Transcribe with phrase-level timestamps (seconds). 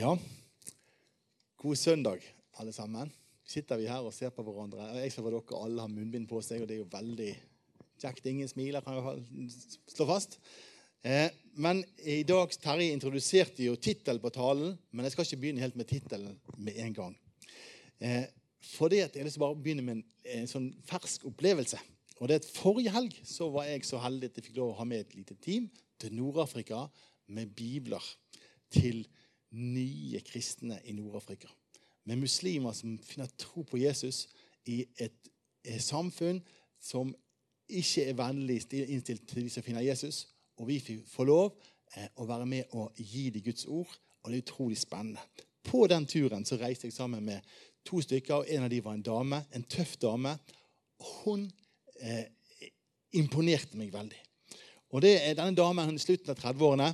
[0.00, 0.14] Ja,
[1.56, 2.22] god søndag,
[2.56, 3.10] alle sammen.
[3.44, 4.86] Sitter vi her og ser på hverandre.
[4.96, 7.34] Jeg ser at dere alle har munnbind på seg, og det er jo veldig
[8.00, 8.30] kjekt.
[8.30, 9.50] Ingen smiler, kan jeg
[9.92, 10.38] slå fast.
[11.04, 11.28] Eh,
[11.60, 15.76] men i dag Terje introduserte jo tittelen på talen, men jeg skal ikke begynne helt
[15.76, 17.20] med tittelen med en gang.
[18.00, 18.24] Eh,
[18.80, 20.04] det at jeg vil bare begynne med en,
[20.38, 21.84] en, sånn fersk opplevelse.
[22.22, 24.72] Og det er at Forrige helg så var jeg så heldig at jeg fikk lov
[24.72, 25.68] å ha med et lite team
[26.00, 26.86] til Nord-Afrika
[27.36, 28.14] med bibler
[28.72, 29.04] til
[29.50, 31.48] nye kristne i Nord-Afrika.
[32.04, 34.26] Med muslimer som finner tro på Jesus
[34.66, 35.16] i et,
[35.64, 36.40] et samfunn
[36.80, 37.12] som
[37.70, 40.24] ikke er vennlig innstilt til de som finner Jesus.
[40.58, 41.52] Og vi får lov
[41.96, 43.92] eh, å være med og gi dem Guds ord.
[44.22, 45.22] Og det er utrolig spennende.
[45.64, 47.44] På den turen så reiste jeg sammen med
[47.86, 49.42] to stykker, og en av dem var en dame.
[49.56, 50.34] En tøff dame.
[51.22, 51.46] Hun
[52.00, 52.26] eh,
[53.16, 54.18] imponerte meg veldig.
[54.90, 56.90] Og det er Denne damen hun i slutten av 30-årene.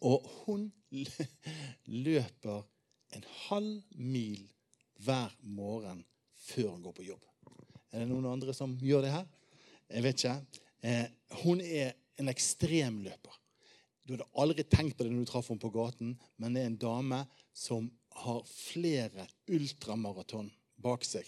[0.00, 0.68] Og hun
[1.86, 2.62] løper
[3.16, 4.46] en halv mil
[5.04, 6.04] hver morgen
[6.46, 7.26] før hun går på jobb.
[7.90, 9.26] Er det noen andre som gjør det her?
[9.90, 10.36] Jeg vet ikke.
[10.86, 11.06] Eh,
[11.42, 13.36] hun er en ekstremløper.
[14.06, 16.70] Du hadde aldri tenkt på det når du traff henne på gaten, men det er
[16.70, 17.20] en dame
[17.54, 17.88] som
[18.22, 21.26] har flere ultramaraton bak seg.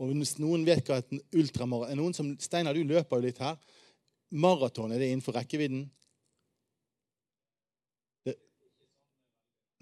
[0.00, 3.40] Og hvis noen vet hva et ultramaraton er noen som, Steinar, du løper jo litt
[3.42, 3.58] her.
[4.32, 5.84] Maraton, er det innenfor rekkevidden?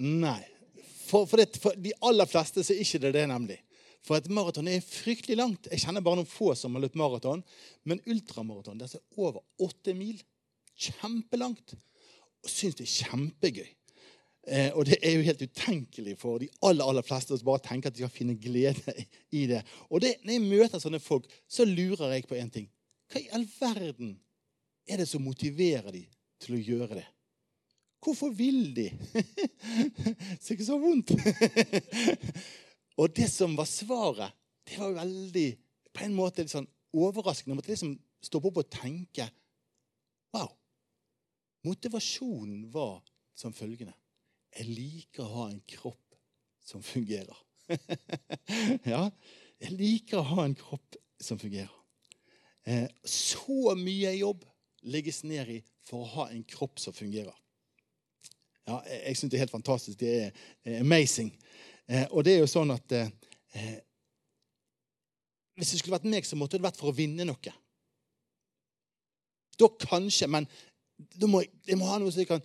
[0.01, 0.41] Nei.
[1.11, 3.59] For, for, det, for, de aller fleste så er ikke det det, nemlig.
[4.06, 5.69] For et maraton er fryktelig langt.
[5.69, 7.43] Jeg kjenner bare noen få som har løpt maraton.
[7.84, 10.23] Men ultramaraton det er altså over åtte mil.
[10.81, 11.77] Kjempelangt.
[12.41, 13.69] Og syns det er kjempegøy.
[14.48, 17.91] Eh, og det er jo helt utenkelig for de aller aller fleste å bare tenke
[17.91, 18.95] at de skal finne glede
[19.37, 19.61] i det.
[19.91, 22.71] Og det, når jeg møter sånne folk, så lurer jeg på én ting.
[23.12, 24.15] Hva i all verden
[24.89, 26.06] er det som motiverer de
[26.41, 27.09] til å gjøre det?
[28.01, 28.87] Hvorfor vil de?
[30.43, 31.12] Så ikke så vondt.
[33.01, 34.33] Og det som var svaret,
[34.69, 35.48] det var veldig
[35.93, 37.53] på en måte litt sånn overraskende.
[37.53, 37.94] Jeg måtte liksom
[38.25, 39.27] stoppe opp og tenke.
[40.34, 40.53] Wow.
[41.66, 43.00] Motivasjonen var
[43.37, 43.94] som følgende.
[44.56, 46.16] Jeg liker å ha en kropp
[46.65, 47.37] som fungerer.
[48.93, 49.05] ja,
[49.60, 51.72] jeg liker å ha en kropp som fungerer.
[52.69, 54.44] Eh, så mye jobb
[54.93, 57.34] legges ned i for å ha en kropp som fungerer.
[58.69, 60.00] Ja, jeg syns det er helt fantastisk.
[60.00, 60.10] Det
[60.65, 61.32] er amazing.
[61.88, 63.09] Eh, og det er jo sånn at eh,
[63.59, 63.78] eh,
[65.59, 67.53] Hvis det skulle vært meg, så måtte det vært for å vinne noe.
[69.60, 70.47] Da kanskje, men
[71.21, 72.41] da må jeg, må ha noe som kan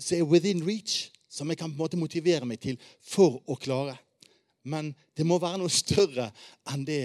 [0.00, 3.98] se within reach, som jeg kan på en måte motivere meg til for å klare.
[4.64, 6.30] Men det må være noe større
[6.72, 7.02] enn det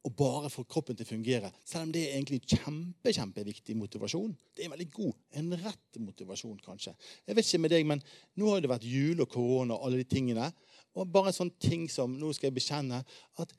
[0.00, 1.50] og bare få kroppen til å fungere.
[1.66, 4.32] Selv om det er egentlig kjempe, kjempeviktig motivasjon.
[4.56, 6.94] Det er veldig god, en rett motivasjon, kanskje.
[7.28, 8.04] Jeg vet ikke med deg, men
[8.40, 10.48] Nå har det vært jul og korona og alle de tingene.
[10.96, 13.02] Og bare sånne ting som Nå skal jeg bekjenne
[13.42, 13.52] at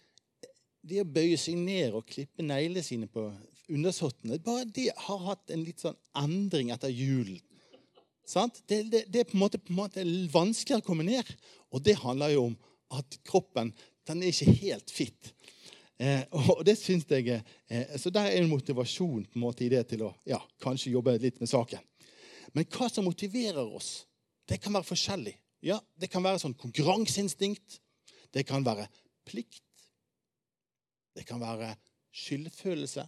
[0.82, 3.28] det å bøye seg ned og klippe neglene sine på
[3.72, 7.38] undersåttene bare De har hatt en litt sånn endring etter julen.
[8.32, 11.28] Det, det, det, er på en måte, en måte vanskeligere å komme ned.
[11.70, 12.58] Og det handler jo om
[12.98, 13.74] at kroppen
[14.10, 15.32] den er ikke helt fit.
[16.02, 16.24] Eh,
[16.58, 19.84] og det synes jeg, eh, Så der er en motivasjon på en måte i det
[19.88, 21.80] til å ja, kanskje jobbe litt med saken.
[22.54, 24.08] Men hva som motiverer oss,
[24.50, 25.36] det kan være forskjellig.
[25.62, 27.80] Ja, Det kan være sånn konkurranseinstinkt.
[28.34, 28.88] Det kan være
[29.26, 29.64] plikt.
[31.14, 31.76] Det kan være
[32.12, 33.06] skyldfølelse.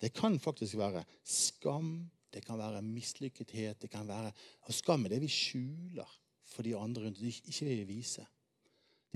[0.00, 2.08] Det kan faktisk være skam.
[2.32, 3.82] Det kan være mislykkethet.
[3.82, 6.08] Det kan være, og Skam er det vi skjuler
[6.46, 8.24] for de andre rundt oss, ikke vil vise.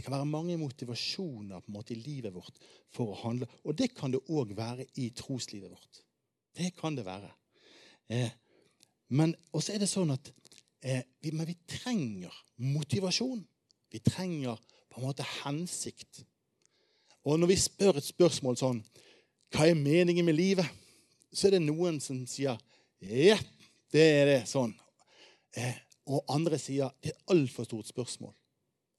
[0.00, 2.54] Det kan være mange motivasjoner på en måte i livet vårt
[2.88, 3.44] for å handle.
[3.68, 5.98] Og det kan det òg være i troslivet vårt.
[6.56, 7.28] Det kan det være.
[8.08, 8.30] Eh,
[9.12, 10.30] men også er det sånn at
[10.80, 12.32] eh, vi, vi trenger
[12.64, 13.44] motivasjon.
[13.92, 14.56] Vi trenger
[14.88, 16.24] på en måte hensikt.
[17.28, 18.82] Og når vi spør et spørsmål sånn
[19.52, 20.64] Hva er meningen med livet?
[21.28, 22.56] Så er det noen som sier
[23.04, 23.36] Ja,
[23.92, 24.42] det er det.
[24.48, 24.72] Sånn.
[25.52, 25.76] Eh,
[26.08, 28.32] og andre sier det er et altfor stort spørsmål.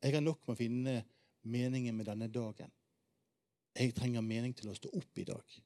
[0.01, 0.94] Jeg har nok med å finne
[1.45, 2.71] meningen med denne dagen.
[3.77, 5.57] Jeg trenger mening til å stå opp i dag.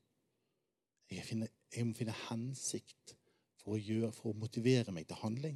[1.10, 3.16] Jeg, finner, jeg må finne hensikt
[3.62, 5.56] for å, gjøre, for å, motivere meg til handling.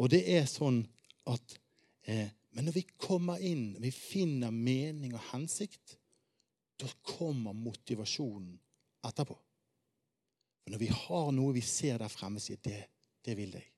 [0.00, 0.82] Og det er sånn
[1.30, 1.56] at
[2.08, 5.98] eh, Men når vi kommer inn, vi finner mening og hensikt,
[6.80, 8.54] da kommer motivasjonen
[9.04, 9.36] etterpå.
[10.64, 12.78] For når vi har noe vi ser der fremme, sier det,
[13.20, 13.68] det vil jeg,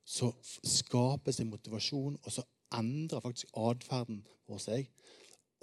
[0.00, 4.90] så skapes det motivasjon, og så endrer faktisk atferden vår seg.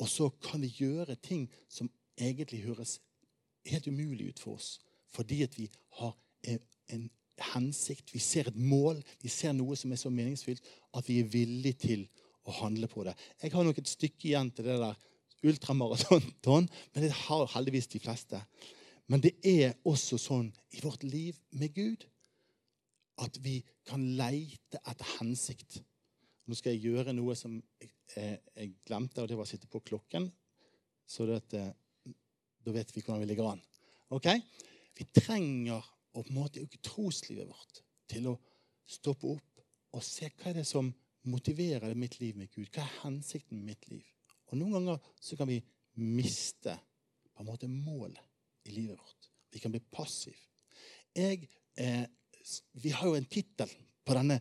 [0.02, 3.00] Og så kan vi gjøre ting som egentlig høres
[3.70, 4.80] helt umulig ut for oss,
[5.14, 5.70] fordi at vi
[6.00, 6.16] har
[6.50, 6.60] en,
[6.90, 7.06] en
[7.54, 10.64] hensikt, vi ser et mål, vi ser noe som er så meningsfylt
[10.98, 12.06] at vi er villige til
[12.44, 13.16] å handle på det.
[13.42, 15.00] Jeg har nok et stykke igjen til det der
[15.44, 18.42] ultramaraton, men det har heldigvis de fleste.
[19.12, 22.06] Men det er også sånn i vårt liv med Gud
[23.24, 25.82] at vi kan leite etter hensikt.
[26.48, 29.70] Nå skal jeg gjøre noe som jeg, eh, jeg glemte, og det var å sitte
[29.72, 30.28] på klokken.
[31.08, 31.72] Så det, eh,
[32.64, 33.62] da vet vi hvordan vi ligger an.
[34.16, 34.28] Ok?
[34.98, 35.80] Vi trenger
[36.14, 37.82] å på en måte øke troslivet vårt
[38.12, 38.36] til å
[38.86, 39.64] stoppe opp
[39.94, 40.92] og se hva er det som
[41.30, 42.68] motiverer mitt liv med Gud.
[42.74, 44.04] Hva er hensikten med mitt liv?
[44.52, 45.62] Og Noen ganger så kan vi
[46.04, 46.76] miste
[47.34, 48.22] på en måte målet
[48.68, 49.30] i livet vårt.
[49.54, 50.38] Vi kan bli passiv.
[51.16, 51.48] Jeg,
[51.78, 52.06] eh,
[52.82, 53.70] vi har jo en tittel
[54.04, 54.40] på denne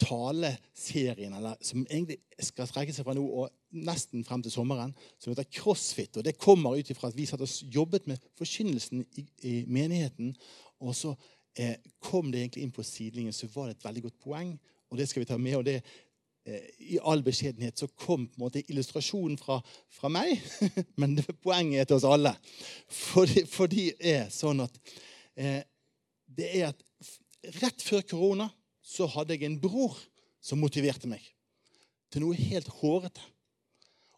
[0.00, 3.50] taleserien eller, som egentlig skal strekke seg fra nå og
[3.86, 6.16] nesten frem til sommeren, som heter CrossFit.
[6.16, 10.34] og Det kommer ut ifra at vi satt og jobbet med forkynnelsen i, i menigheten.
[10.80, 11.14] Og så
[11.54, 14.54] eh, kom det egentlig inn på sidelinjen, så var det et veldig godt poeng.
[14.90, 15.56] Og det skal vi ta med.
[15.60, 19.60] og det eh, i all beskjedenhet så kom på en måte illustrasjonen fra,
[19.92, 20.40] fra meg,
[21.00, 22.34] men det, poenget er til oss alle.
[22.88, 24.80] For, for det er sånn at
[25.36, 25.60] eh,
[26.30, 26.86] det er at
[27.60, 28.50] rett før korona
[28.90, 29.94] så hadde jeg en bror
[30.42, 31.22] som motiverte meg
[32.10, 33.22] til noe helt hårete.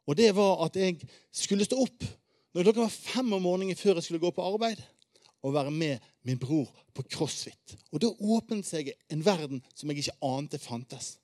[0.08, 0.98] Og det var at jeg
[1.34, 2.06] skulle stå opp
[2.52, 4.80] når klokka var fem om morgenen før jeg skulle gå på arbeid,
[5.42, 7.76] og være med min bror på crossfit.
[7.90, 11.16] Og Da åpnet seg en verden som jeg ikke ante fantes.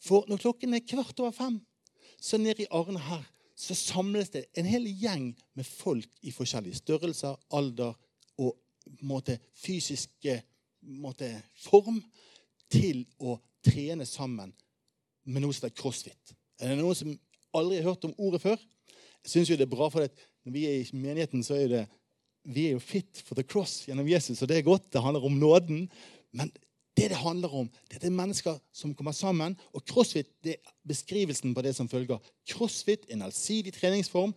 [0.00, 1.58] For når klokken er kvart over fem,
[2.20, 3.26] så nede i Arne her
[3.58, 7.94] så samles det en hel gjeng med folk i forskjellige størrelser, alder
[8.38, 8.54] og
[9.02, 10.38] måte, fysiske
[11.02, 11.98] måte, form
[12.72, 14.52] til å trene sammen
[15.28, 16.34] med noe som heter crossfit.
[16.60, 17.14] Er det noen som
[17.56, 18.58] aldri har hørt om ordet før?
[19.24, 20.06] Jeg syns det er bra, for
[20.46, 21.84] når vi er i menigheten, så er det
[22.48, 24.88] vi er jo fit for the cross gjennom Jesus, og det er godt.
[24.92, 25.88] Det handler om nåden.
[26.32, 26.52] Men
[26.96, 29.56] det det handler om, det er mennesker som kommer sammen.
[29.76, 32.18] Og crossfit det er beskrivelsen på det som følger.
[32.48, 34.32] Crossfit er en allsidig treningsform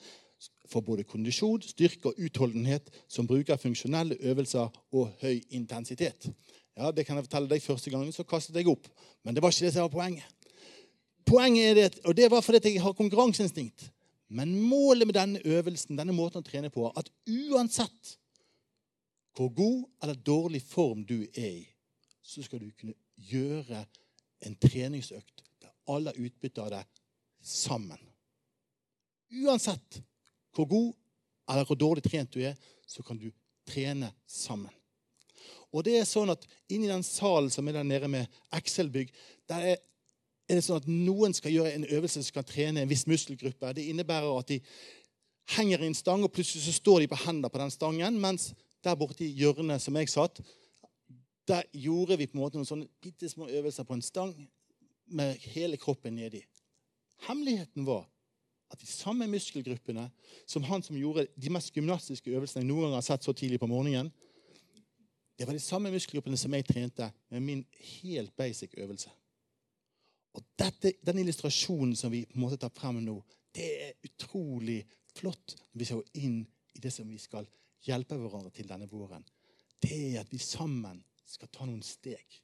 [0.70, 6.30] for både kondisjon, styrke og utholdenhet som bruker funksjonelle øvelser og høy intensitet.
[6.78, 8.88] Ja, Det kan jeg fortelle deg første gangen, så kastet jeg opp.
[9.24, 10.26] Men det var ikke det som var poenget.
[11.26, 13.92] Poenget er det, Og det var fordi jeg har konkurranseinstinkt.
[14.30, 18.18] Men målet med denne øvelsen, denne måten å trene på, at uansett
[19.36, 21.68] hvor god eller dårlig form du er i,
[22.24, 23.86] så skal du kunne gjøre
[24.48, 26.82] en treningsøkt der alle har utbytte av det
[27.44, 28.00] sammen.
[29.44, 30.02] Uansett
[30.56, 30.94] hvor god
[31.52, 32.56] eller hvor dårlig trent du er,
[32.88, 33.28] så kan du
[33.68, 34.72] trene sammen.
[35.72, 39.12] Og det er sånn at Inni den salen som er der nede med Excel-bygg,
[39.50, 39.78] der er,
[40.50, 43.74] er, det sånn at noen skal gjøre en øvelse som kan trene en viss muskelgruppe.
[43.78, 44.60] Det innebærer at de
[45.56, 48.20] henger i en stang, og plutselig så står de på hendene på den stangen.
[48.24, 48.52] Mens
[48.84, 50.42] der borte i hjørnet som jeg satt,
[51.48, 54.34] der gjorde vi på en måte noen sånne bitte små øvelser på en stang
[55.12, 56.44] med hele kroppen nedi.
[57.28, 58.06] Hemmeligheten var
[58.72, 60.08] at de samme muskelgruppene
[60.48, 63.60] som han som gjorde de mest gymnastiske øvelsene jeg noen gang har sett så tidlig
[63.60, 64.12] på morgenen,
[65.38, 67.66] det var de samme muskelgruppene som jeg trente med min
[68.02, 69.10] helt basic øvelse.
[70.34, 73.18] Og dette, Den illustrasjonen som vi på en måte tar frem nå,
[73.56, 74.86] det er utrolig
[75.16, 76.38] flott når vi ser inn
[76.76, 77.48] i det som vi skal
[77.84, 79.26] hjelpe hverandre til denne våren.
[79.82, 82.40] Det er at vi sammen skal ta noen steg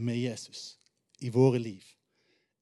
[0.00, 0.78] med Jesus
[1.20, 1.84] i våre liv.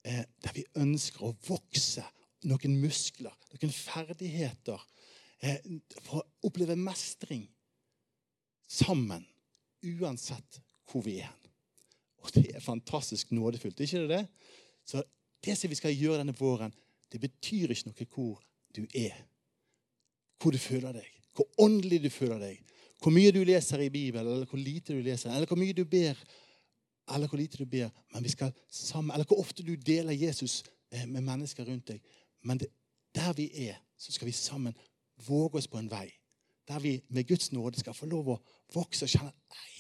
[0.03, 2.05] Eh, der vi ønsker å vokse
[2.51, 4.81] noen muskler, noen ferdigheter.
[5.43, 5.61] Eh,
[6.01, 7.45] for å oppleve mestring
[8.67, 9.27] sammen
[9.83, 10.61] uansett
[10.91, 11.33] hvor vi er.
[12.23, 14.27] Og det er fantastisk nådefullt, ikke det det?
[14.87, 15.03] Så
[15.45, 16.75] det som vi skal gjøre denne våren,
[17.13, 18.43] det betyr ikke noe hvor
[18.77, 19.17] du er.
[20.43, 22.63] Hvor du føler deg, hvor åndelig du føler deg,
[23.03, 25.85] hvor mye du leser i Bibelen, eller hvor lite du leser, eller hvor mye du
[25.85, 26.19] ber,
[27.15, 27.91] eller hvor lite du ber.
[28.15, 32.03] Men vi skal sammen, eller hvor ofte du deler Jesus eh, med mennesker rundt deg.
[32.43, 32.71] Men det,
[33.15, 34.75] der vi er, så skal vi sammen
[35.27, 36.09] våge oss på en vei
[36.69, 38.41] der vi med Guds nåde skal få lov å
[38.75, 39.33] vokse og kjenne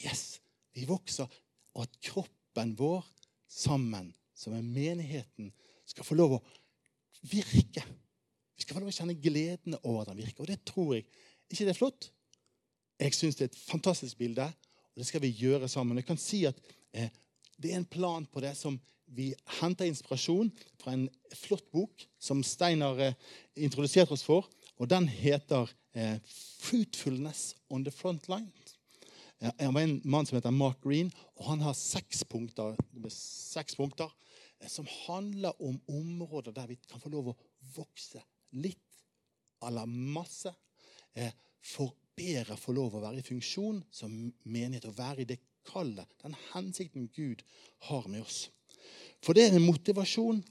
[0.02, 0.40] yes,
[0.74, 1.28] vi vokser,
[1.76, 3.04] og at kroppen vår
[3.48, 5.52] sammen, som er menigheten,
[5.86, 6.42] skal få lov å
[7.30, 7.84] virke.
[8.56, 10.44] Vi skal få lov å kjenne gleden over at den virker.
[10.44, 11.06] Og det tror jeg.
[11.50, 12.08] ikke det er flott?
[13.02, 14.46] Jeg syns det er et fantastisk bilde,
[14.92, 15.98] og det skal vi gjøre sammen.
[15.98, 16.58] Jeg kan si at
[16.92, 17.10] eh,
[17.62, 20.48] Det er en plan på det som vi henter inspirasjon
[20.80, 21.04] fra en
[21.36, 23.14] flott bok som Steinar eh,
[23.56, 24.48] introduserte oss for.
[24.80, 28.52] Og den heter 'Fruitfulness on the front line'.
[29.42, 32.76] Jeg var en mann som heter Mark Green, og han har seks punkter,
[33.10, 34.12] seks punkter
[34.60, 37.38] eh, som handler om områder der vi kan få lov å
[37.74, 38.22] vokse
[38.52, 39.02] litt
[39.66, 40.52] eller masse.
[41.14, 45.40] Eh, for bedre få lov å være i funksjon som menighet og være i det
[45.66, 47.42] kallet, den hensikten Gud
[47.88, 48.46] har med oss.
[49.22, 50.42] For det er en motivasjon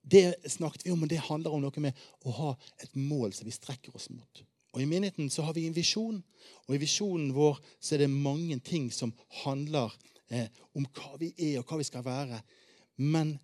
[0.00, 3.48] det snakket vi om, og det handler om noe med å ha et mål som
[3.48, 4.42] vi strekker oss mot.
[4.70, 6.20] Og I menigheten så har vi en visjon,
[6.68, 9.92] og i visjonen vår så er det mange ting som handler
[10.30, 10.46] eh,
[10.78, 12.40] om hva vi er, og hva vi skal være.
[13.02, 13.34] Men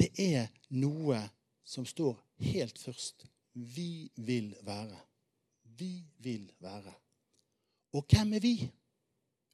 [0.00, 1.20] det er noe
[1.64, 2.16] som står
[2.48, 3.26] helt først.
[3.52, 4.98] Vi vil være.
[5.78, 6.92] Vi vil være.
[7.94, 8.56] Og hvem er vi?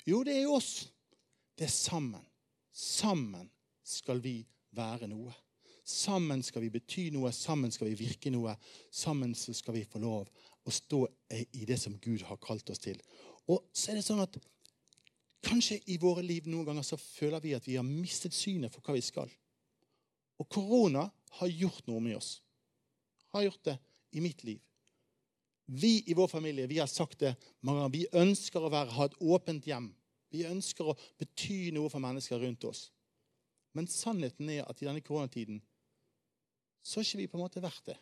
[0.06, 0.88] Jo, det er oss.
[1.58, 2.22] Det er sammen.
[2.72, 3.50] Sammen
[3.84, 4.38] skal vi
[4.72, 5.34] være noe.
[5.90, 8.54] Sammen skal vi bety noe, sammen skal vi virke noe.
[8.94, 10.30] Sammen skal vi få lov
[10.64, 11.02] å stå
[11.34, 13.00] i det som Gud har kalt oss til.
[13.50, 14.38] Og så er det sånn at
[15.40, 18.84] Kanskje i våre liv noen ganger så føler vi at vi har mistet synet for
[18.84, 19.30] hva vi skal.
[20.36, 21.06] Og korona
[21.38, 22.34] har gjort noe med oss.
[23.32, 23.76] Har gjort det
[24.12, 24.60] i mitt liv.
[25.70, 27.32] Vi i vår familie vi har sagt det
[27.64, 27.96] mange ganger.
[27.96, 29.88] Vi ønsker å være, ha et åpent hjem.
[30.30, 32.88] Vi ønsker å bety noe for mennesker rundt oss.
[33.72, 35.60] Men sannheten er at i denne koronatiden
[36.82, 37.98] så har ikke vi på en måte vært det.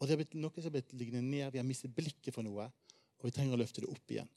[0.00, 1.52] Og det er blitt noe som har blitt liggende ned.
[1.52, 2.66] Vi har mistet blikket for noe,
[3.20, 4.30] og vi trenger å løfte det opp igjen.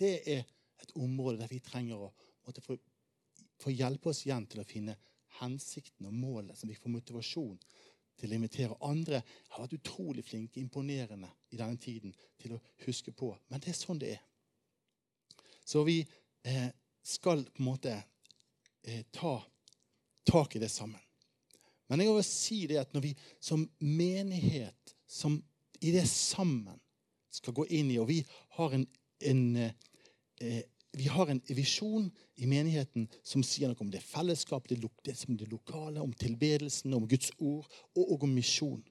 [0.00, 0.44] Det er
[0.82, 2.12] et område der vi trenger å
[2.64, 2.76] få,
[3.60, 4.96] få, hjelpe oss igjen til å finne
[5.40, 7.58] hensikten og målet, så vi får motivasjon
[8.20, 9.20] til å invitere andre.
[9.20, 13.32] Jeg har vært utrolig flinke, imponerende i denne tiden til å huske på.
[13.50, 14.22] Men det er sånn det er.
[15.64, 16.00] Så vi
[16.46, 16.68] eh,
[17.04, 17.94] skal på en måte
[18.82, 19.36] eh, ta
[20.24, 21.00] tak i det sammen.
[21.88, 23.12] Men jeg vil si det at når vi
[23.42, 25.36] som menighet, som
[25.84, 26.78] i det sammen,
[27.34, 28.20] skal gå inn i Og vi
[28.56, 28.84] har en,
[29.26, 30.62] en, eh,
[30.94, 32.06] vi har en visjon
[32.38, 37.32] i menigheten som sier noe om det fellesskap, det, det, lokale, om tilbedelsen, om Guds
[37.38, 38.84] ord og, om misjon.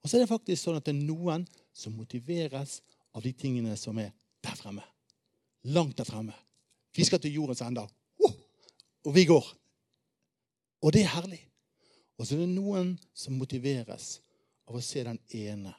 [0.00, 1.44] Og så er det faktisk sånn at det er noen
[1.76, 2.80] som motiveres
[3.12, 4.10] av de tingene som er
[4.42, 4.84] der fremme.
[5.68, 6.34] Langt der fremme.
[6.96, 7.84] Vi skal til jordens ende.
[9.04, 9.46] Og vi går.
[10.82, 11.44] Og det er herlig.
[12.22, 14.20] Og så er det noen som motiveres
[14.70, 15.72] av å se den ene.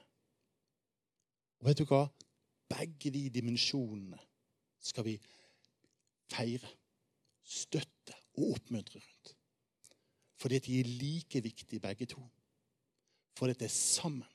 [1.62, 2.02] Og vet du hva?
[2.68, 4.20] Begge de dimensjonene
[4.84, 5.14] skal vi
[6.34, 6.68] feire,
[7.48, 9.34] støtte og oppmuntre rundt.
[10.36, 12.20] Fordi at de er like viktige, begge to.
[13.40, 14.28] Fordi at det er sammen.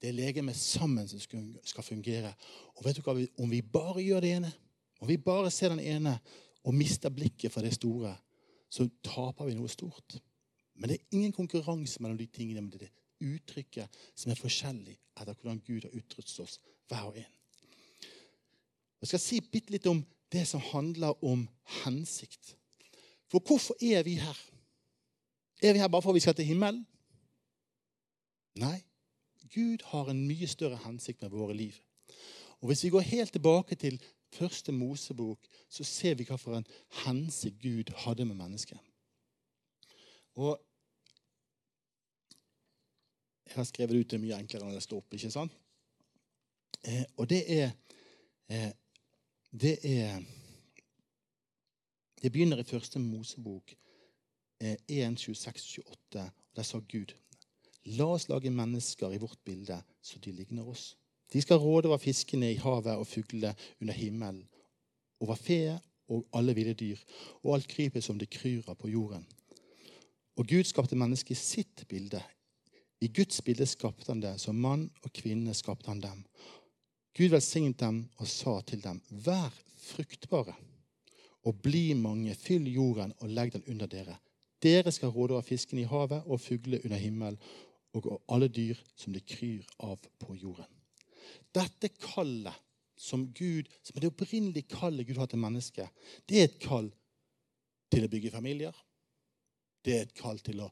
[0.00, 2.32] Det er legemet sammen som skal fungere.
[2.78, 3.18] Og vet du hva?
[3.44, 4.56] Om vi bare gjør det ene,
[5.04, 6.16] om vi bare ser den ene
[6.64, 8.16] og mister blikket for det store,
[8.72, 10.22] så taper vi noe stort.
[10.74, 12.60] Men det er ingen konkurranse mellom de tingene.
[12.60, 17.10] Men det er det uttrykket som er forskjellig etter hvordan Gud har utrustet oss, hver
[17.10, 17.30] og en.
[19.02, 20.02] Jeg skal si bitte litt om
[20.32, 21.44] det som handler om
[21.82, 22.54] hensikt.
[23.30, 24.38] For hvorfor er vi her?
[25.62, 26.84] Er vi her bare for at vi skal til himmelen?
[28.58, 28.78] Nei.
[29.52, 31.76] Gud har en mye større hensikt med våre liv.
[32.60, 34.00] Og Hvis vi går helt tilbake til
[34.32, 35.38] første Mosebok,
[35.68, 36.66] så ser vi hva for en
[37.04, 38.78] hensikt Gud hadde med mennesket.
[40.34, 40.60] Og
[43.46, 45.14] jeg har skrevet ut det mye enklere enn det står opp.
[45.14, 45.52] ikke sant?
[46.88, 47.70] Eh, og det er
[48.48, 48.70] eh,
[49.52, 50.22] Det er
[52.22, 53.74] Det begynner i første Mosebok
[54.60, 56.22] eh, 1, 26, 28.
[56.22, 57.14] Og der sa Gud
[57.84, 60.96] La oss lage mennesker i vårt bilde så de ligner oss.
[61.32, 64.48] De skal råde over fiskene i havet og fuglene under himmelen,
[65.20, 66.98] over fe og alle ville dyr,
[67.42, 69.26] og alt krypet som det kryr av på jorden.
[70.38, 72.22] Og Gud skapte mennesket i sitt bilde.
[73.02, 74.38] I Guds bilde skapte han det.
[74.40, 76.24] Som mann og kvinne skapte han dem.
[77.16, 80.54] Gud velsignet dem og sa til dem, vær fruktbare
[81.44, 82.34] og bli mange.
[82.38, 84.16] Fyll jorden og legg den under dere.
[84.62, 87.38] Dere skal råde over fisken i havet og fuglene under himmelen
[87.92, 90.68] og alle dyr som det kryr av på jorden.
[91.52, 92.54] Dette kallet
[92.96, 95.90] som Gud, som er det opprinnelige kallet Gud har til mennesket,
[96.28, 96.88] det er et kall
[97.92, 98.72] til å bygge familier,
[99.84, 100.68] det er et kall til å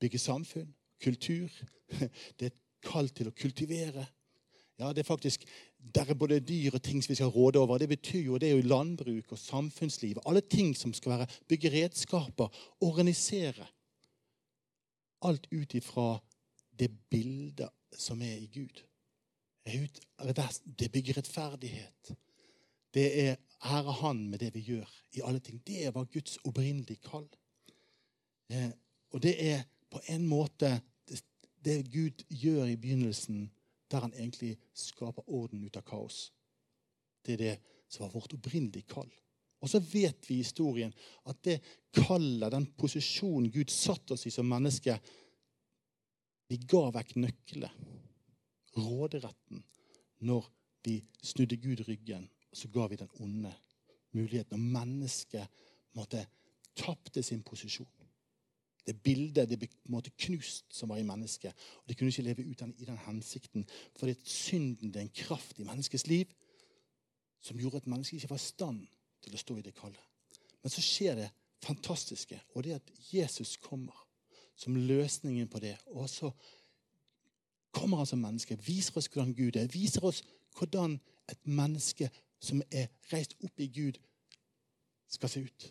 [0.00, 1.50] bygge samfunn, kultur.
[2.38, 4.06] Det er et kall til å kultivere.
[4.80, 5.44] Ja, det er faktisk,
[5.94, 7.78] Der er både dyr og ting som vi skal råde over.
[7.78, 10.18] Det betyr jo, det er jo landbruk og samfunnsliv.
[10.26, 12.48] Alle ting som skal være bygge redskaper,
[12.80, 13.66] organisere.
[15.22, 16.18] Alt ut ifra
[16.78, 18.84] det bildet som er i Gud.
[20.78, 22.14] Det bygger rettferdighet.
[22.94, 25.66] Det er ære Han med det vi gjør i alle ting.
[25.66, 27.28] Det var Guds opprinnelige kall.
[28.50, 28.70] Eh,
[29.14, 30.72] og det er på en måte
[31.08, 31.22] det,
[31.64, 33.48] det Gud gjør i begynnelsen,
[33.90, 36.30] der han egentlig skaper orden ut av kaos.
[37.26, 37.56] Det er det
[37.88, 39.10] som var vårt opprinnelige kall.
[39.60, 40.92] Og så vet vi i historien
[41.28, 41.58] at det
[41.92, 44.96] kallet, den posisjonen Gud satte oss i som menneske
[46.50, 47.74] Vi ga vekk nøkler,
[48.74, 49.60] råderetten,
[50.26, 50.48] når
[50.82, 53.52] vi snudde Gud ryggen, og så ga vi den onde
[54.10, 54.56] muligheten.
[54.56, 55.46] Og mennesket
[55.94, 56.24] måtte
[56.74, 57.99] tapte sin posisjon.
[58.86, 61.56] Det bildet det ble på en måte knust som var i mennesket.
[61.82, 63.66] Og De kunne ikke leve ut i den hensikten.
[63.98, 66.32] Fordi synden det er en kraft i menneskets liv
[67.40, 68.80] som gjorde at mennesket ikke var i stand
[69.24, 70.00] til å stå i det kalde.
[70.62, 71.30] Men så skjer det
[71.64, 73.96] fantastiske, og det er at Jesus kommer
[74.56, 75.76] som løsningen på det.
[75.86, 76.30] Og så
[77.72, 80.22] kommer han som menneske, viser oss hvordan Gud er, viser oss
[80.58, 80.98] hvordan
[81.30, 82.10] et menneske
[82.40, 84.00] som er reist opp i Gud,
[85.08, 85.68] skal se ut.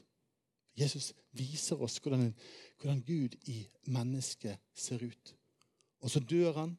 [0.79, 2.29] Jesus viser oss hvordan,
[2.79, 5.35] hvordan Gud i mennesket ser ut.
[6.01, 6.77] Og så dør han,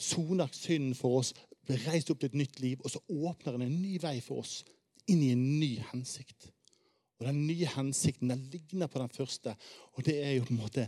[0.00, 1.34] soner synden for oss,
[1.66, 4.44] blir reist opp til et nytt liv, og så åpner han en ny vei for
[4.44, 4.60] oss
[5.10, 6.50] inn i en ny hensikt.
[7.20, 9.56] Og Den nye hensikten den ligner på den første,
[9.92, 10.86] og det er jo på en måte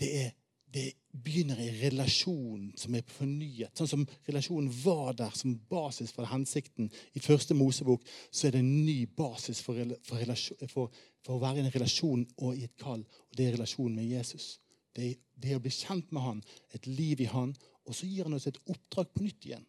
[0.00, 0.30] det, er,
[0.74, 0.86] det
[1.24, 3.72] begynner i relasjonen som er fornyet.
[3.78, 8.62] Sånn som relasjonen var der som basis for hensikten i første Mosebok, så er det
[8.62, 10.34] en ny basis for, for,
[10.68, 13.00] for, for å være i en relasjon og i et kall.
[13.02, 14.58] Og det er relasjonen med Jesus.
[14.96, 16.40] Det det er å bli kjent med han,
[16.74, 17.52] et liv i han,
[17.86, 19.64] og så gir han oss et oppdrag på nytt igjen.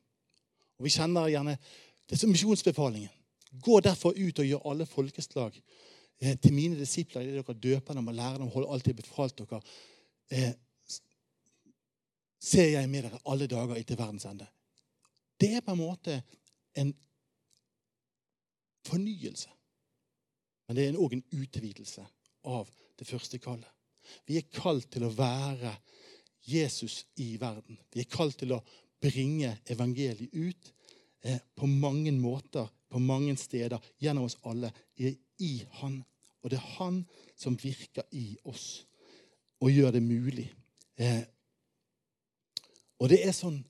[0.79, 1.57] Og Vi kjenner gjerne
[2.09, 3.11] det som misjonsbefalingen.
[3.61, 5.55] Gå derfor ut og gjør alle folkeslag
[6.21, 8.95] eh, til mine disipler idet dere døper dem og lærer dem å holde alt det
[8.97, 9.61] befalt dere.
[12.39, 14.47] Ser jeg med dere alle dager etter verdens ende.
[15.39, 16.21] Det er på en måte
[16.79, 16.93] en
[18.87, 19.49] fornyelse.
[20.67, 22.05] Men det er òg en utvidelse
[22.47, 22.69] av
[22.99, 23.69] det første kallet.
[24.25, 25.73] Vi er kalt til å være
[26.49, 27.77] Jesus i verden.
[27.93, 28.61] Vi er kalt til å
[29.01, 30.71] bringe evangeliet ut
[31.23, 35.13] eh, på mange måter, på mange steder, gjennom oss alle, i,
[35.45, 35.99] i Han.
[36.41, 37.03] Og det er Han
[37.37, 38.85] som virker i oss
[39.59, 40.47] og gjør det mulig.
[40.95, 41.21] Eh,
[42.99, 43.61] og det er sånn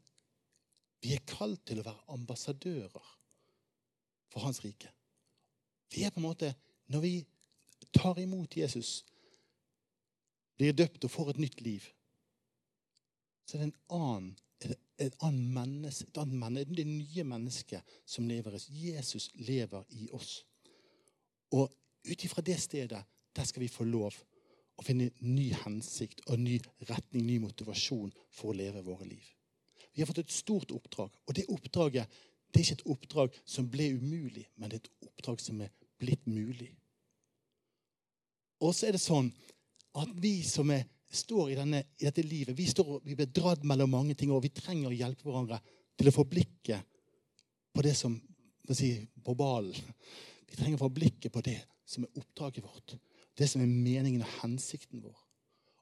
[1.00, 3.06] Vi er kalt til å være ambassadører
[4.30, 4.90] for Hans rike.
[5.94, 6.50] Vi er på en måte
[6.92, 7.14] Når vi
[7.96, 9.06] tar imot Jesus,
[10.58, 11.86] blir døpt og får et nytt liv,
[13.46, 14.34] så er det en annen
[15.00, 18.68] et menneske, et annet menneske, det nye mennesket som lever i oss.
[18.70, 20.34] Jesus lever i oss.
[21.56, 21.72] Og
[22.10, 23.00] ut ifra det stedet
[23.36, 24.16] der skal vi få lov
[24.80, 29.26] å finne ny hensikt og ny retning, ny motivasjon for å leve våre liv.
[29.94, 33.68] Vi har fått et stort oppdrag, og det oppdraget det er ikke et oppdrag som
[33.70, 36.72] ble umulig, men det er et oppdrag som er blitt mulig.
[38.64, 39.30] Og så er det sånn
[40.00, 42.56] at vi som er står i, denne, i dette livet.
[42.58, 45.60] Vi, står, vi blir dratt mellom mange ting, og vi trenger å hjelpe hverandre
[45.98, 46.86] til å få blikket
[47.74, 48.18] på det som
[48.70, 48.92] si,
[49.26, 49.74] På ballen.
[50.46, 51.58] Vi trenger å få blikket på det
[51.90, 52.94] som er oppdraget vårt.
[53.40, 55.18] Det som er meningen og hensikten vår.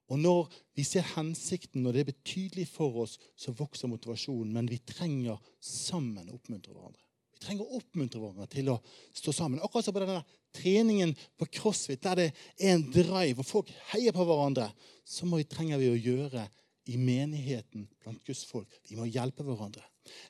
[0.07, 4.53] Og når vi ser hensikten, og det er betydelig for oss, så vokser motivasjonen.
[4.55, 7.03] Men vi trenger sammen å oppmuntre hverandre.
[7.35, 8.77] Vi trenger å oppmuntre hverandre til å
[9.17, 9.59] stå sammen.
[9.61, 10.21] Akkurat som på denne
[10.55, 14.69] treningen på CrossFit, der det er en drive, og folk heier på hverandre,
[15.05, 16.47] så vi, trenger vi å gjøre
[16.87, 18.71] i menigheten blant Guds folk.
[18.87, 19.83] Vi må hjelpe hverandre.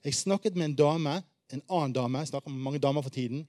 [0.04, 1.16] Jeg snakket med en dame,
[1.54, 3.46] en annen dame, jeg snakker med mange damer for tiden,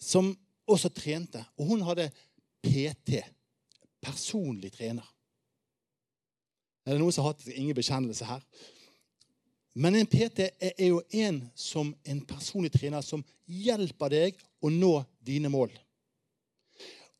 [0.00, 0.32] som
[0.66, 1.44] også trente.
[1.60, 2.08] Og hun hadde
[2.66, 3.22] PT,
[4.02, 5.06] personlig trener.
[6.86, 8.42] Er det noen som har hatt ingen bekjennelse her?
[9.76, 14.92] Men en PT er jo en som en personlig trener som hjelper deg å nå
[15.20, 15.72] dine mål.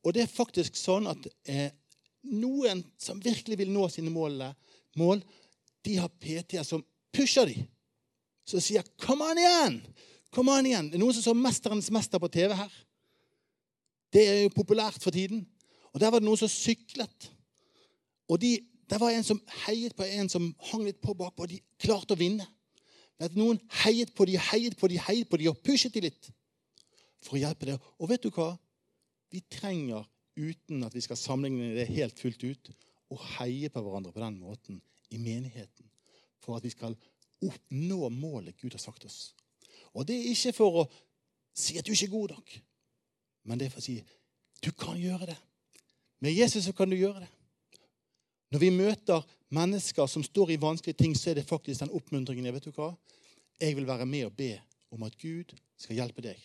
[0.06, 1.68] Og det er faktisk sånn at eh,
[2.30, 4.38] noen som virkelig vil nå sine mål,
[4.96, 5.20] mål
[5.86, 7.66] de har PT-er som pusher dem.
[8.46, 9.82] Som sier 'Kom an igjen!'
[10.30, 10.90] Kom an igjen.
[10.90, 12.72] Det er noen som så 'Mesterens mester' på TV her.
[14.12, 15.46] Det er jo populært for tiden.
[15.92, 17.30] Og Der var det noen som syklet.
[18.28, 18.58] Og de
[18.90, 22.14] det var en som heiet på en som hang litt på bakpå, og de klarte
[22.14, 22.46] å vinne.
[23.18, 26.28] At noen heiet på de, heiet på de, heiet på de, og pushet de litt
[27.24, 27.80] for å hjelpe dem.
[27.98, 28.52] Og vet du hva?
[29.32, 30.04] Vi trenger,
[30.36, 32.70] uten at vi skal sammenligne det helt fullt ut,
[33.10, 34.78] å heie på hverandre på den måten
[35.14, 35.88] i menigheten.
[36.42, 36.94] For at vi skal
[37.42, 39.32] oppnå målet Gud har sagt oss.
[39.96, 40.86] Og det er ikke for å
[41.56, 42.54] si at du ikke er god nok,
[43.46, 44.00] men det er for å si
[44.64, 45.36] du kan gjøre det.
[46.24, 47.30] Med Jesus så kan du gjøre det.
[48.54, 52.52] Når vi møter mennesker som står i vanskelige ting, så er det faktisk den oppmuntringen.
[52.54, 52.94] vet du hva?
[53.60, 54.52] Jeg vil være med og be
[54.90, 56.40] om at Gud skal hjelpe deg.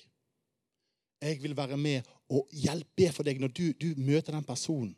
[1.22, 4.96] Jeg vil være med og hjelpe for deg når du, du møter den personen.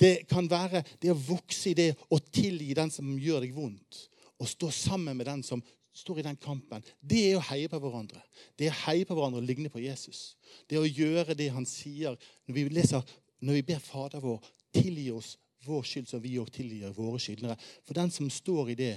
[0.00, 4.06] Det kan være det å vokse i det å tilgi den som gjør deg vondt,
[4.40, 5.60] og stå sammen med den som
[6.00, 6.84] står i den kampen.
[7.00, 8.22] Det er å heie på hverandre.
[8.58, 10.34] Det er å heie på hverandre og ligne på Jesus.
[10.68, 12.16] Det er å gjøre det han sier
[12.48, 14.40] når vi, leser, når vi ber Fader vår,
[14.74, 15.34] tilgi oss
[15.66, 17.58] vår skyld, så vi òg tilgir våre skyldnere.
[17.84, 18.94] For den som står i det,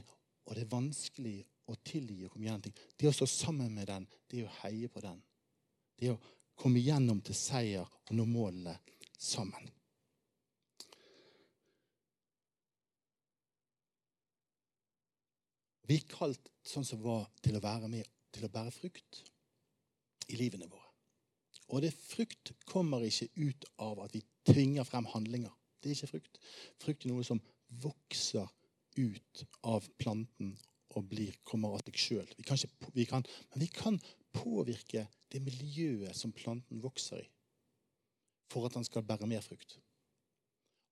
[0.48, 1.38] og det er vanskelig
[1.72, 4.58] å tilgi og komme gjennom ting, det å stå sammen med den, det er å
[4.64, 5.20] heie på den.
[6.00, 6.22] Det er å
[6.60, 8.76] komme igjennom til seier og nå målene
[9.20, 9.72] sammen.
[15.84, 19.22] Vi er kalt sånn som var til å være med til å bære frukt
[20.32, 20.90] i livene våre.
[21.74, 25.54] Og det frukt kommer ikke ut av at vi tvinger frem handlinger.
[25.82, 26.40] Det er ikke frukt.
[26.82, 27.42] Frukt er noe som
[27.84, 28.48] vokser
[28.98, 30.54] ut av planten
[30.94, 32.34] og blir, kommer av seg sjøl.
[32.38, 33.26] Men
[33.64, 34.00] vi kan
[34.34, 37.30] påvirke det miljøet som planten vokser i,
[38.54, 39.80] for at den skal bære mer frukt.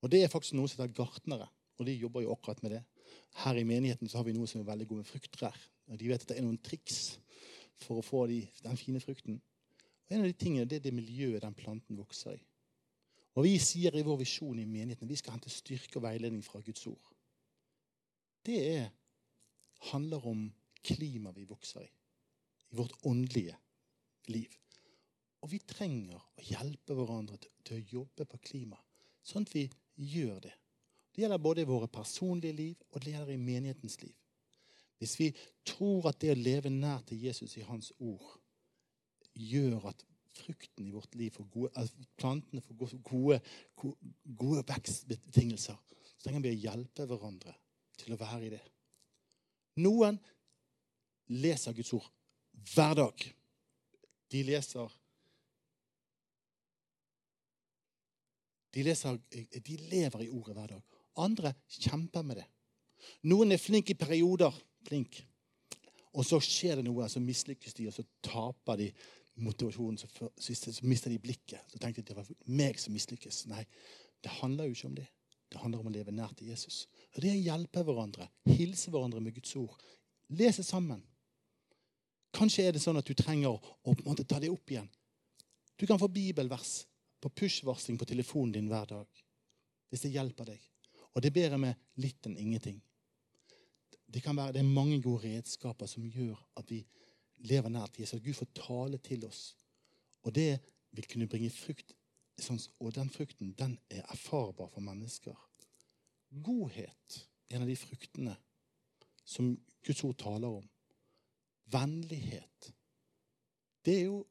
[0.01, 1.45] Og Det er faktisk noe som heter gartnere,
[1.77, 2.81] og de jobber jo akkurat med det.
[3.43, 5.57] Her i menigheten så har vi noe som er veldig gode med frukttrær.
[5.91, 7.17] De vet at det er noen triks
[7.81, 9.39] for å få de, den fine frukten.
[10.07, 12.41] Og En av de tingene det er det miljøet den planten vokser i.
[13.39, 16.59] Og Vi sier i vår visjon i menigheten vi skal hente styrke og veiledning fra
[16.63, 17.11] Guds ord.
[18.43, 18.89] Det er,
[19.91, 20.49] handler om
[20.83, 21.91] klimaet vi vokser i.
[22.71, 23.55] I vårt åndelige
[24.31, 24.51] liv.
[25.41, 28.77] Og vi trenger å hjelpe hverandre til, til å jobbe på klima,
[29.25, 30.53] sånn at vi gjør det.
[31.11, 34.15] Det gjelder både i våre personlige liv og det gjelder i menighetens liv.
[35.01, 35.31] Hvis vi
[35.65, 38.35] tror at det å leve nær til Jesus i Hans ord
[39.33, 40.05] gjør at
[40.37, 43.39] frukten i vårt liv gode, at plantene får gode,
[43.75, 45.79] gode, gode vekstbetingelser,
[46.15, 47.55] så trenger vi å hjelpe hverandre
[47.97, 48.61] til å være i det.
[49.81, 50.19] Noen
[51.31, 52.07] leser Guds ord
[52.73, 53.27] hver dag.
[54.31, 54.97] De leser
[58.71, 60.99] De, leser, de lever i ordet hver dag.
[61.19, 62.47] Andre kjemper med det.
[63.27, 64.55] Noen er flinke i perioder.
[64.87, 65.19] Flink.
[66.17, 68.89] Og så skjer det noe, så mislykkes de, og så taper de
[69.41, 69.99] motivasjonen.
[70.01, 71.63] Så, for, så mister de blikket.
[71.71, 73.45] Så tenkte de at det var meg som mislykkes.
[73.51, 73.63] Nei,
[74.23, 75.07] det handler jo ikke om det.
[75.51, 76.85] Det handler om å leve nært til Jesus.
[77.11, 79.75] Og Det er å hjelpe hverandre, hilse hverandre med Guds ord.
[80.39, 81.01] Lese sammen.
[82.31, 84.87] Kanskje er det sånn at du trenger å måte, ta det opp igjen.
[85.75, 86.85] Du kan få bibelvers
[87.21, 89.23] på push-varsling på telefonen din hver dag.
[89.91, 90.70] Hvis det hjelper deg.
[91.13, 92.79] Og det er bedre med litt enn ingenting.
[94.11, 96.81] Det, kan være, det er mange gode redskaper som gjør at vi
[97.47, 98.19] lever nært Jesus.
[98.19, 99.41] At Gud får tale til oss.
[100.23, 100.59] Og det
[100.91, 101.95] vil kunne bringe frukt.
[102.79, 105.35] Og den frukten den er erfarbar for mennesker.
[106.43, 107.17] Godhet
[107.49, 108.35] er en av de fruktene
[109.27, 109.51] som
[109.85, 110.67] Guds ord taler om.
[111.71, 112.71] Vennlighet.
[113.85, 114.23] Det er jo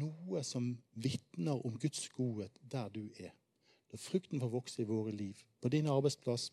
[0.00, 0.72] noe som
[1.04, 3.32] vitner om Guds godhet der du er.
[3.92, 6.50] Når frukten få vokse i våre liv, på din arbeidsplass,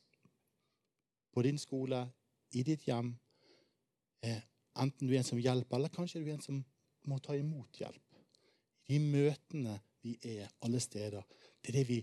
[1.31, 2.03] på din skole,
[2.51, 3.13] i ditt hjem,
[4.23, 4.41] eh,
[4.75, 6.63] enten du er en som hjelper, eller kanskje du er en som
[7.07, 8.19] må ta imot hjelp.
[8.89, 11.23] I de møtene vi er alle steder.
[11.61, 11.99] Det er det vi,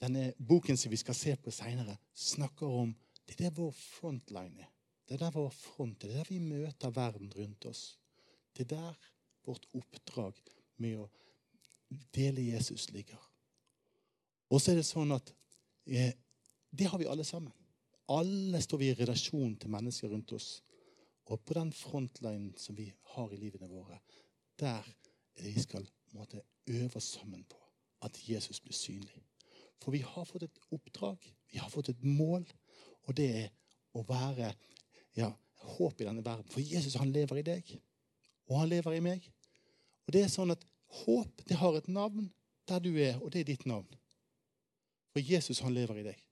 [0.00, 2.94] Denne boken som vi skal se på seinere, snakker om
[3.26, 4.70] Det er det vår frontline er.
[5.06, 6.08] Det er der vår front er.
[6.08, 7.98] Det er der vi møter verden rundt oss.
[8.56, 8.98] Det er der
[9.46, 10.40] vårt oppdrag
[10.76, 11.08] med å
[12.14, 13.29] dele Jesus ligger.
[14.50, 15.30] Og så er det sånn at
[15.86, 16.12] eh,
[16.70, 17.52] det har vi alle sammen.
[18.10, 20.48] Alle står vi i relasjon til mennesker rundt oss.
[21.30, 24.00] Og på den frontlinen som vi har i livene våre,
[24.58, 25.86] der er det vi skal
[26.16, 27.58] måte, øve oss sammen på
[28.02, 29.22] at Jesus blir synlig.
[29.80, 32.44] For vi har fått et oppdrag, vi har fått et mål,
[33.06, 33.46] og det er
[33.96, 34.50] å være
[35.16, 35.30] ja,
[35.76, 36.50] håp i denne verden.
[36.50, 37.70] For Jesus han lever i deg,
[38.50, 39.30] og han lever i meg.
[40.06, 42.32] Og det er sånn at Håp det har et navn
[42.66, 43.86] der du er, og det er ditt navn.
[45.10, 46.22] For Jesus han lever i deg.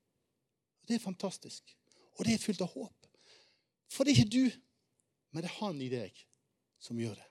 [0.83, 1.75] Og Det er fantastisk.
[2.19, 3.09] Og det er fullt av håp.
[3.91, 4.59] For det er ikke du,
[5.33, 6.25] men det er han i deg
[6.83, 7.29] som gjør det.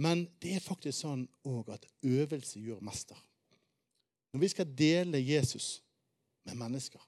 [0.00, 3.18] Men det er faktisk sånn òg at øvelse gjør mester.
[4.32, 5.80] Når vi skal dele Jesus
[6.46, 7.02] med mennesker,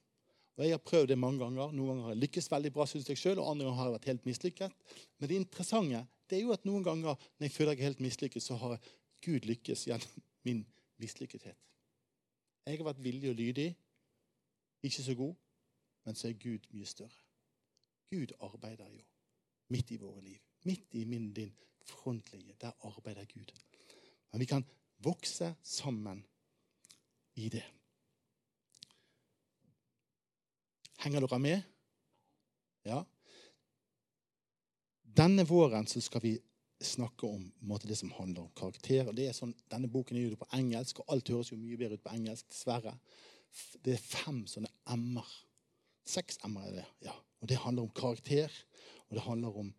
[0.56, 1.72] og Jeg har prøvd det mange ganger.
[1.72, 3.94] Noen ganger har jeg lykkes veldig bra, synes jeg selv, og andre ganger har jeg
[3.94, 4.74] vært helt mislykket.
[5.18, 8.04] Men det interessante det er jo at noen ganger når jeg føler jeg er helt
[8.04, 8.76] mislykket, så har
[9.24, 10.60] Gud lykkes gjennom min
[11.00, 11.56] mislykkethet.
[12.66, 13.68] Jeg har vært villig og lydig,
[14.82, 15.34] ikke så god,
[16.04, 17.18] men så er Gud mye større.
[18.10, 19.02] Gud arbeider jo
[19.72, 20.38] midt i våre liv.
[20.68, 21.54] Midt i min, din
[21.86, 22.54] frontlinje.
[22.60, 23.52] Der arbeider Gud.
[24.32, 24.64] Men vi kan
[24.98, 26.24] vokse sammen
[27.34, 27.64] i det.
[31.02, 31.62] Henger dere med?
[32.84, 33.02] Ja.
[35.02, 36.36] Denne våren så skal vi
[36.86, 39.08] snakke om måte, det som handler om karakter.
[39.08, 41.78] og det er sånn, Denne boken er jo på engelsk, og alt høres jo mye
[41.80, 42.48] bedre ut på engelsk.
[42.48, 42.94] Dessverre.
[43.84, 45.32] Det er fem sånne m-er.
[46.04, 46.86] Seks m-er er det.
[47.08, 47.16] ja.
[47.42, 48.50] Og Det handler om karakter,
[49.08, 49.74] og det handler om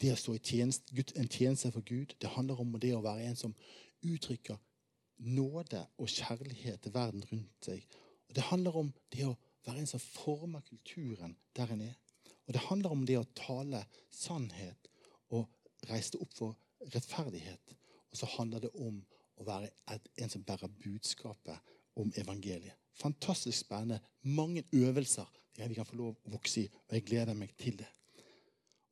[0.00, 2.14] det å stå i tjeneste, en tjeneste for Gud.
[2.20, 3.54] Det handler om det å være en som
[4.06, 4.58] uttrykker
[5.18, 7.82] nåde og kjærlighet til verden rundt seg.
[8.28, 11.96] Og Det handler om det å være en som former kulturen der en er.
[12.46, 14.88] Og det handler om det å tale sannhet
[15.34, 15.48] og
[15.90, 16.56] reise opp for
[16.94, 17.74] rettferdighet.
[18.10, 19.00] Og så handler det om
[19.38, 19.70] å være
[20.18, 22.76] en som bærer budskapet om evangeliet.
[22.98, 24.00] Fantastisk spennende.
[24.22, 25.26] Mange øvelser
[25.58, 27.88] vi kan få lov å vokse i, og jeg gleder meg til det.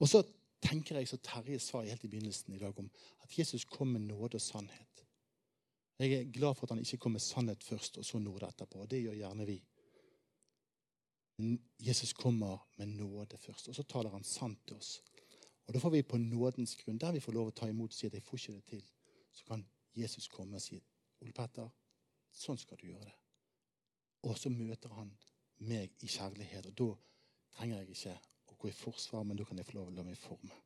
[0.03, 0.23] Og så
[0.63, 2.89] tenker jeg, som Terje sa helt i begynnelsen i dag, om
[3.23, 5.05] at Jesus kom med nåde og sannhet.
[5.99, 8.83] Jeg er glad for at han ikke kom med sannhet først, og så nåde etterpå.
[8.83, 9.61] og Det gjør gjerne vi.
[11.87, 14.99] Jesus kommer med nåde først, og så taler han sant til oss.
[15.67, 17.95] Og Da får vi på nådens grunn, der vi får lov å ta imot og
[17.95, 18.85] si at jeg får ikke det til,
[19.33, 19.65] så kan
[19.97, 20.79] Jesus komme og si
[21.21, 21.69] Ole Petter,
[22.31, 23.17] sånn skal du gjøre det.
[24.29, 25.11] Og så møter han
[25.59, 26.71] meg i kjærlighet.
[26.71, 26.89] Og da
[27.57, 28.15] trenger jeg ikke
[28.53, 30.63] å gå i forsvar, men da kan jeg få lov å la meg forme.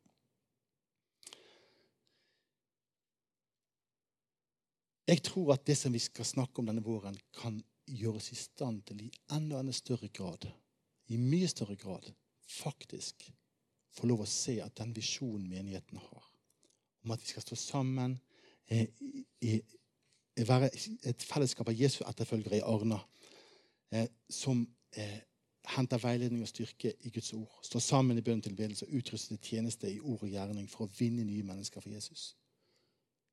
[5.11, 7.57] Jeg tror at det som vi skal snakke om denne våren, kan
[7.89, 10.45] gjøres i stand til i enda, enda større grad,
[11.11, 12.05] i mye større grad,
[12.47, 13.25] faktisk
[13.91, 16.27] få lov å se at den visjonen menigheten har,
[17.03, 18.15] om at vi skal stå sammen
[18.67, 18.87] eh,
[19.41, 20.69] i, i, være
[21.09, 23.01] et fellesskap av Jesu etterfølgere i Arna,
[23.91, 24.63] eh, som
[24.95, 25.19] eh,
[25.75, 27.51] henter veiledning og styrke i Guds ord.
[27.65, 30.87] Står sammen i bønn til bedelse og utruste til tjeneste i ord og gjerning for
[30.87, 32.31] å vinne nye mennesker for Jesus.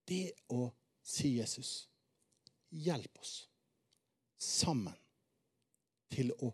[0.09, 0.69] Det å
[1.05, 1.89] si Jesus,
[2.69, 3.47] hjelp oss
[4.39, 4.97] sammen
[6.13, 6.51] til å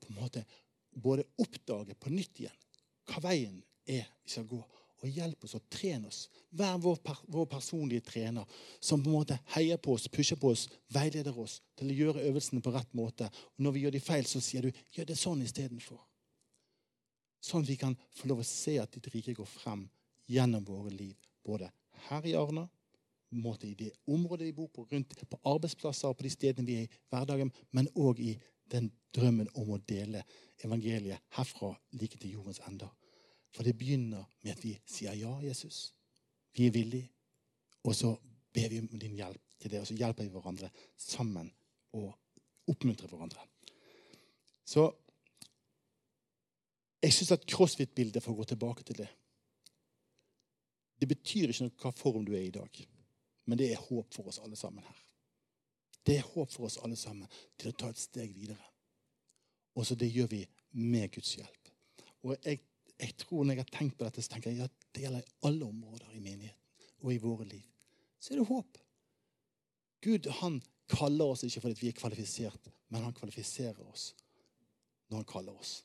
[0.00, 0.42] på en måte
[0.90, 2.69] både oppdage på nytt igjen
[3.10, 3.58] hva veien
[3.90, 4.60] er vi skal gå,
[5.00, 6.26] og hjelp oss og tren oss.
[6.56, 6.98] Vær vår,
[7.32, 8.48] vår, personlige trener
[8.80, 12.26] som på en måte heier på oss, pusher på oss, veileder oss til å gjøre
[12.28, 13.30] øvelsene på rett måte.
[13.56, 16.04] Og når vi gjør de feil, så sier du 'gjør det sånn istedenfor'.
[17.40, 19.88] Sånn vi kan få lov å se at ditt rike går frem
[20.28, 21.16] gjennom våre liv.
[21.44, 21.70] Både
[22.08, 22.68] her i Arna,
[23.32, 26.82] i det området vi bor på, rundt på arbeidsplasser og på de stedene vi er
[26.82, 28.38] i hverdagen, men òg i
[28.70, 30.24] den drømmen om å dele
[30.64, 32.90] evangeliet herfra like til jordens ender.
[33.50, 35.94] For det begynner med at vi sier ja, Jesus.
[36.54, 37.10] Vi er villige.
[37.84, 38.14] Og så
[38.52, 41.50] ber vi om din hjelp til det, og så hjelper vi hverandre sammen
[41.96, 42.12] og
[42.68, 43.42] oppmuntrer hverandre.
[44.64, 44.86] Så
[47.02, 49.08] jeg syns at crossfit-bildet, får gå tilbake til det
[51.00, 52.80] Det betyr ikke noe hva form du er i dag,
[53.48, 54.98] men det er håp for oss alle sammen her.
[56.06, 58.69] Det er håp for oss alle sammen til å ta et steg videre.
[59.74, 61.72] Og så det gjør vi med Guds hjelp.
[62.22, 62.60] Og jeg
[63.00, 65.36] jeg tror Når jeg har tenkt på dette, så tenker jeg at det gjelder i
[65.48, 66.56] alle områder i menigheten
[67.00, 67.64] og i våre liv.
[68.20, 68.78] Så er det håp.
[70.04, 70.58] Gud han
[70.90, 74.10] kaller oss ikke fordi vi er kvalifisert, men han kvalifiserer oss
[75.08, 75.78] når han kaller oss.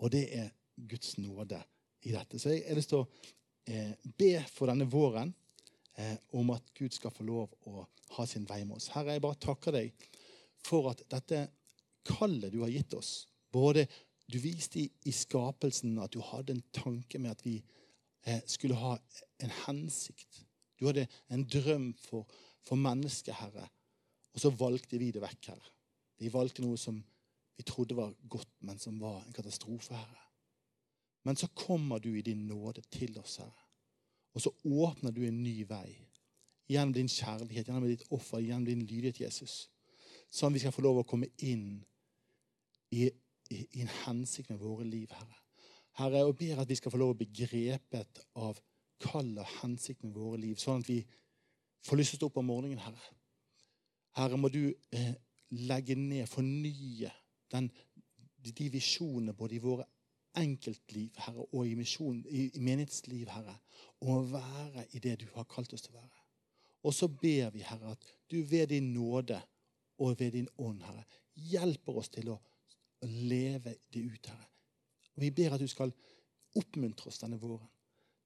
[0.00, 0.48] Og det er
[0.88, 1.60] Guds nåde
[2.06, 2.38] i dette.
[2.38, 3.08] Så jeg har lyst til å
[4.16, 5.34] be for denne våren
[6.00, 7.84] eh, om at Gud skal få lov å
[8.16, 8.88] ha sin vei med oss.
[8.94, 10.08] Herre, jeg bare takker deg
[10.64, 11.44] for at dette
[12.08, 13.86] kallet du har gitt oss, både
[14.28, 17.56] du viste i, i, skapelsen at du hadde en tanke med at vi
[18.26, 18.96] eh, skulle ha
[19.44, 20.42] en hensikt.
[20.78, 22.28] Du hadde en drøm for,
[22.66, 23.64] for mennesket, Herre.
[24.34, 25.72] Og så valgte vi det vekk, Herre.
[26.18, 26.98] Vi valgte noe som
[27.58, 30.26] vi trodde var godt, men som var en katastrofe, Herre.
[31.26, 33.64] Men så kommer du i din nåde til oss, Herre.
[34.36, 35.96] Og så åpner du en ny vei.
[36.68, 39.70] Gjennom din kjærlighet, gjennom ditt offer, gjennom din lydighet, Jesus.
[40.30, 41.80] Sånn vi skal få lov å komme inn
[42.90, 43.08] i
[43.50, 45.38] i, en hensikt med våre liv, Herre.
[45.98, 48.58] Herre, og ber at vi skal få lov å bli grepet av
[49.02, 51.00] kallet og hensikt med våre liv, sånn at vi
[51.86, 53.14] får lyst til å stå opp om morgenen, Herre.
[54.18, 54.62] Herre, må du
[54.94, 55.14] eh,
[55.68, 57.12] legge ned, fornye
[57.52, 57.70] den,
[58.44, 59.86] de visjonene både i våre
[60.38, 63.56] enkeltliv, Herre, og i, misjon, i, i menighetsliv, Herre,
[64.04, 66.26] om å være i det du har kalt oss til å være.
[66.86, 69.40] Og så ber vi, Herre, at du ved din nåde
[69.98, 72.38] og ved din ånd, Herre, hjelper oss til å
[73.02, 74.48] å leve det ut, Herre.
[75.16, 75.92] Og Vi ber at du skal
[76.58, 77.68] oppmuntre oss denne våren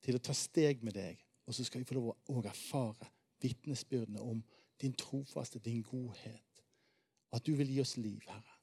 [0.03, 1.21] til å ta steg med deg.
[1.47, 3.09] Og så skal vi få lov å erfare
[3.43, 4.43] vitnesbyrdene om
[4.81, 6.65] din trofaste, din godhet.
[7.33, 8.59] At du vil gi oss liv, Herre.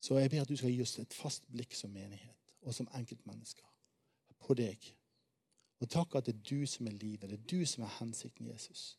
[0.00, 2.88] Så jeg ber at du skal gi oss et fast blikk som menighet og som
[2.96, 3.66] enkeltmennesker
[4.40, 4.90] på deg.
[5.80, 7.30] Og takk at det er du som er livet.
[7.30, 8.98] Det er du som er hensikten, Jesus.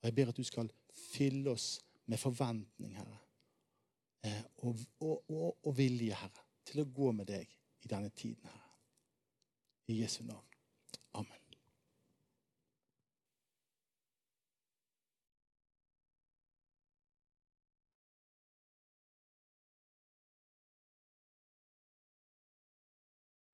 [0.00, 3.18] Og jeg ber at du skal fylle oss med forventning, Herre
[4.22, 7.48] og, og, og, og vilje, Herre, til å gå med deg
[7.84, 8.66] i denne tiden, Herre.
[9.90, 10.49] I Jesu navn.